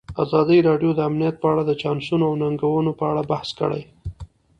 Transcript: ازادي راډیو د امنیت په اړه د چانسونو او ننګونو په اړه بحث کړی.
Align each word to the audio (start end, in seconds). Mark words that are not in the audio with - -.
ازادي 0.23 0.57
راډیو 0.69 0.91
د 0.95 0.99
امنیت 1.09 1.35
په 1.41 1.47
اړه 1.51 1.63
د 1.65 1.71
چانسونو 1.81 2.23
او 2.29 2.33
ننګونو 2.41 2.91
په 2.99 3.03
اړه 3.11 3.21
بحث 3.31 3.49
کړی. 3.59 3.83